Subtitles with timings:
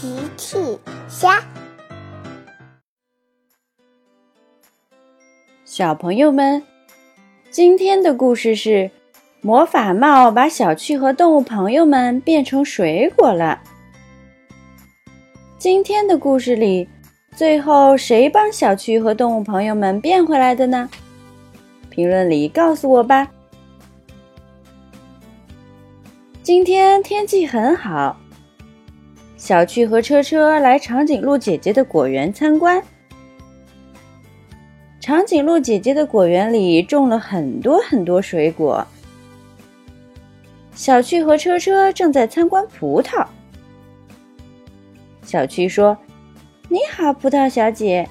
[0.00, 0.56] 奇趣
[1.08, 1.42] 虾，
[5.64, 6.62] 小朋友们，
[7.50, 8.92] 今天的故事是
[9.40, 13.60] 魔法帽把小趣和动物朋友们变成水果了。
[15.58, 16.88] 今天的故事里，
[17.34, 20.88] 最后谁帮小趣和动物朋友们变回来的呢？
[21.90, 23.28] 评论里告诉我吧。
[26.44, 28.16] 今天天气很好。
[29.48, 32.82] 小趣和车车来长颈鹿姐姐的果园参观。
[35.00, 38.86] 长颈鹿姐姐的果园里种了很多很多水果。
[40.74, 43.26] 小趣和车车正在参观葡萄。
[45.22, 45.96] 小趣说
[46.68, 48.06] ：“你好，葡萄小姐。”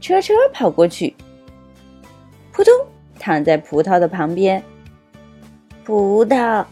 [0.00, 1.14] 车车跑过去，
[2.52, 2.72] 扑通，
[3.18, 4.62] 躺在葡萄的旁边。
[5.84, 6.64] 葡萄。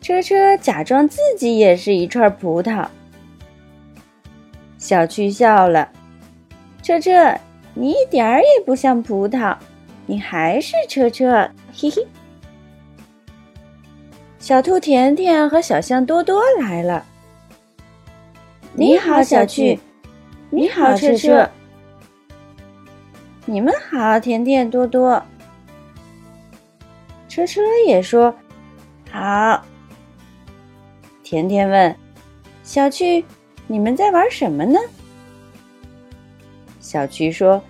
[0.00, 2.88] 车车假装自己也是一串葡萄，
[4.78, 5.90] 小趣笑了。
[6.82, 7.38] 车车，
[7.74, 9.56] 你一点儿也不像葡萄，
[10.06, 12.06] 你还是车车，嘿嘿。
[14.38, 17.04] 小兔甜甜和小象多多来了。
[18.72, 19.78] 你好，小趣。
[20.48, 21.48] 你好，车车。
[23.44, 25.22] 你们好，甜甜多多。
[27.28, 28.34] 车车也说
[29.10, 29.62] 好。
[31.30, 31.94] 甜甜问
[32.64, 33.24] ：“小趣，
[33.68, 34.80] 你们在玩什么呢？”
[36.80, 37.62] 小趣说：“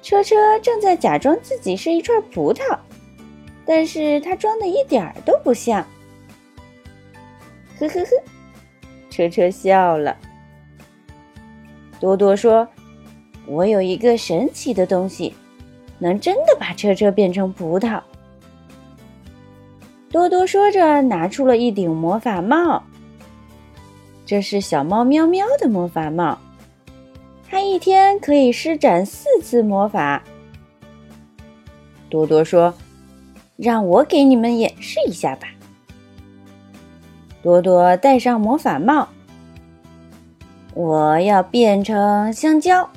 [0.00, 2.78] 车车正在假装自己是一串葡萄，
[3.66, 5.84] 但是他装的一点儿都不像。”
[7.80, 8.10] 呵呵呵，
[9.10, 10.16] 车车笑了。
[11.98, 12.68] 多多说
[13.48, 15.34] ：“我有一个神奇的东西，
[15.98, 18.00] 能真的把车车变成葡萄。”
[20.08, 22.80] 多多说着，拿出了一顶魔法帽。
[24.32, 26.38] 这是小猫喵喵的魔法帽，
[27.50, 30.22] 它一天可以施展四次魔法。
[32.08, 32.72] 多多说
[33.58, 35.48] ：“让我给你们演示一下吧。”
[37.44, 39.06] 多多戴上魔法帽，
[40.72, 42.88] 我要变成香蕉。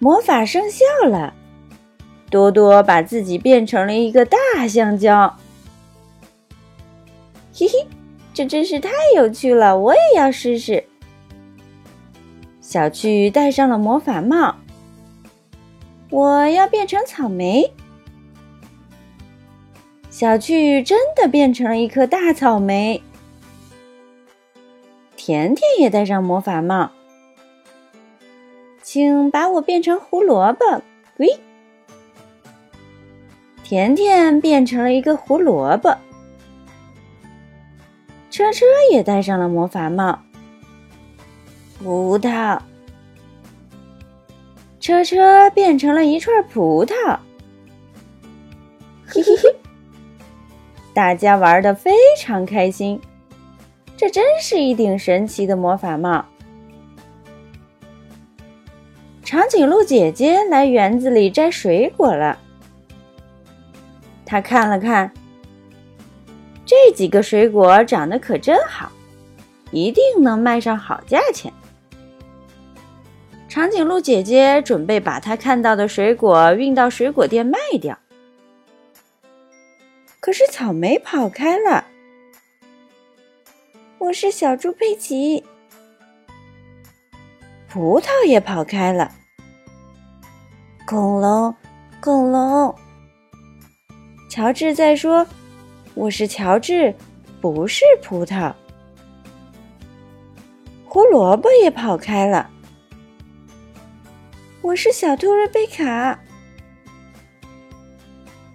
[0.00, 1.32] 魔法生效了，
[2.30, 5.32] 多多把自己变成了一个大香蕉。
[8.34, 10.84] 这真是太有趣了，我也要试试。
[12.60, 14.56] 小趣戴上了魔法帽，
[16.10, 17.72] 我要变成草莓。
[20.10, 23.00] 小趣真的变成了一颗大草莓。
[25.16, 26.90] 甜甜也戴上魔法帽，
[28.82, 30.82] 请把我变成胡萝卜。
[31.18, 31.28] 喂，
[33.62, 35.96] 甜甜变成了一个胡萝卜。
[38.34, 40.18] 车车也戴上了魔法帽。
[41.78, 42.58] 葡萄，
[44.80, 46.92] 车车变成了一串葡萄。
[49.06, 49.54] 嘿嘿嘿，
[50.92, 53.00] 大家玩的非常开心。
[53.96, 56.24] 这真是一顶神奇的魔法帽。
[59.22, 62.36] 长颈鹿姐姐来园子里摘水果了。
[64.26, 65.12] 她看了看。
[66.94, 68.90] 几个水果长得可真好，
[69.72, 71.52] 一定能卖上好价钱。
[73.48, 77.98] 长颈鹿姐姐准备把她看到的水果运到水果店卖掉，
[80.20, 81.84] 可是草莓跑开了。
[83.98, 85.44] 我是小猪佩奇。
[87.68, 89.10] 葡萄也跑开了。
[90.86, 91.54] 恐龙，
[92.00, 92.74] 恐龙。
[94.28, 95.26] 乔治在说。
[95.94, 96.92] 我是乔治，
[97.40, 98.52] 不是葡萄。
[100.84, 102.50] 胡萝卜也跑开了。
[104.60, 106.18] 我是小兔瑞贝卡。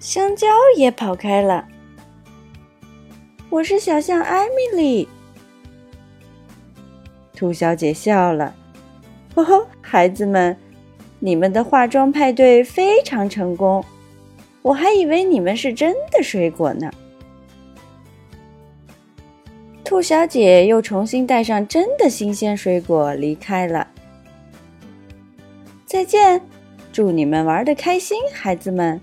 [0.02, 1.66] 香蕉也跑开了。
[3.50, 5.08] 我是小象艾米丽。
[7.34, 8.54] 兔小姐笑了，
[9.34, 10.58] 呵呵，孩子们，
[11.20, 13.84] 你们的化妆派对非常成功，
[14.62, 16.92] 我还以为你们是真的水果呢。
[19.90, 23.88] 兔小姐又重新带上真的新鲜水果离开了。
[25.84, 26.40] 再见，
[26.94, 29.02] 祝你们玩的开心，孩子们。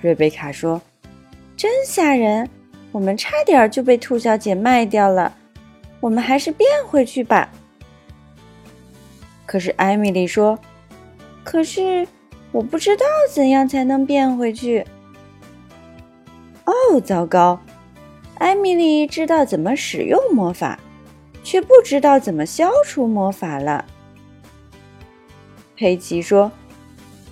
[0.00, 0.80] 瑞贝卡说
[1.58, 2.48] ：“真吓人，
[2.92, 5.34] 我们差点就被兔小姐卖掉了，
[5.98, 7.50] 我们还是变回去吧。”
[9.44, 10.56] 可是艾米丽说
[11.42, 12.06] ：“可是
[12.52, 14.86] 我不知道怎样才能变回去。”
[16.64, 17.60] 哦，糟糕！
[18.38, 20.78] 艾米丽知道怎么使用魔法，
[21.44, 23.84] 却不知道怎么消除魔法了。
[25.76, 26.50] 佩奇说：“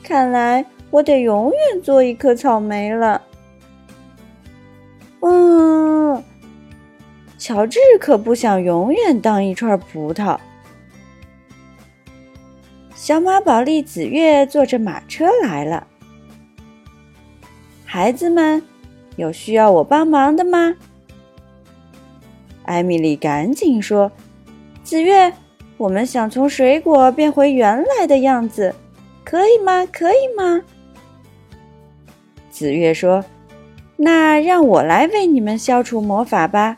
[0.03, 3.21] 看来我得永远做一颗草莓了。”
[5.23, 6.23] 嗯，
[7.39, 10.39] 乔治可不想永远当一串葡萄。
[12.95, 15.87] 小马宝莉紫月坐着马车来了。
[17.85, 18.63] 孩子们，
[19.17, 20.77] 有需要我帮忙的吗？
[22.71, 24.13] 艾米丽赶紧说
[24.85, 25.33] ：“紫月，
[25.77, 28.73] 我们想从水果变回原来的样子，
[29.25, 29.85] 可以吗？
[29.87, 30.63] 可以吗？”
[32.49, 33.25] 紫月说
[33.99, 36.77] ：“那让我来为你们消除魔法吧。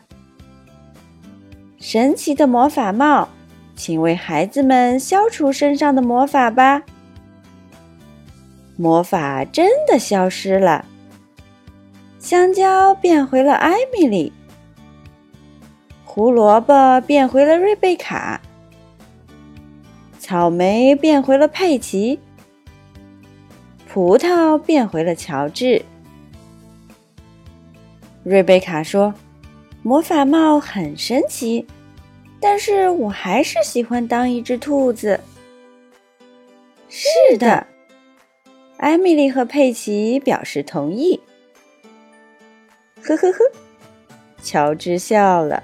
[1.77, 3.29] 神奇的魔法帽，
[3.75, 6.81] 请为孩子们消除身上的魔法吧。”
[8.75, 10.85] 魔法真的消失了，
[12.17, 14.33] 香蕉变回了艾米丽。
[16.15, 18.39] 胡萝卜变回了瑞贝卡，
[20.19, 22.19] 草莓变回了佩奇，
[23.89, 25.83] 葡萄变回了乔治。
[28.21, 29.11] 瑞贝卡说
[29.81, 31.65] ：“魔法帽很神奇，
[32.39, 35.19] 但是我还是喜欢当一只兔子。”
[36.89, 37.09] 是
[37.39, 37.65] 的，
[38.77, 41.19] 艾米丽和佩奇表示同意。
[43.01, 43.39] 呵呵呵，
[44.43, 45.63] 乔治笑了。